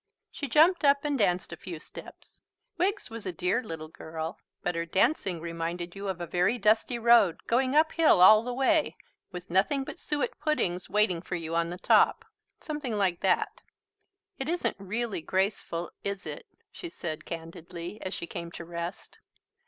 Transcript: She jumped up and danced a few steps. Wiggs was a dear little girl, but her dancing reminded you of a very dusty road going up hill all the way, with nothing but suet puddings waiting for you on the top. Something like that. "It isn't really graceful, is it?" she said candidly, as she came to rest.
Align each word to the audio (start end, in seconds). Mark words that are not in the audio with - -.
She 0.31 0.47
jumped 0.47 0.83
up 0.83 1.05
and 1.05 1.15
danced 1.15 1.53
a 1.53 1.55
few 1.55 1.79
steps. 1.79 2.39
Wiggs 2.79 3.11
was 3.11 3.27
a 3.27 3.31
dear 3.31 3.61
little 3.61 3.87
girl, 3.87 4.39
but 4.63 4.73
her 4.73 4.83
dancing 4.83 5.39
reminded 5.39 5.95
you 5.95 6.07
of 6.07 6.19
a 6.19 6.25
very 6.25 6.57
dusty 6.57 6.97
road 6.97 7.37
going 7.45 7.75
up 7.75 7.91
hill 7.91 8.19
all 8.19 8.41
the 8.41 8.51
way, 8.51 8.95
with 9.31 9.51
nothing 9.51 9.83
but 9.83 9.99
suet 9.99 10.31
puddings 10.39 10.89
waiting 10.89 11.21
for 11.21 11.35
you 11.35 11.55
on 11.55 11.69
the 11.69 11.77
top. 11.77 12.25
Something 12.59 12.97
like 12.97 13.19
that. 13.19 13.61
"It 14.39 14.49
isn't 14.49 14.77
really 14.79 15.21
graceful, 15.21 15.91
is 16.03 16.25
it?" 16.25 16.47
she 16.71 16.89
said 16.89 17.23
candidly, 17.23 18.01
as 18.01 18.15
she 18.15 18.25
came 18.25 18.49
to 18.53 18.65
rest. 18.65 19.19